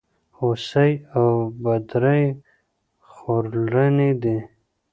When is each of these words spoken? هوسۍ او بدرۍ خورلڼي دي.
هوسۍ 0.37 0.91
او 1.17 1.29
بدرۍ 1.63 2.23
خورلڼي 3.11 4.11
دي. 4.23 4.37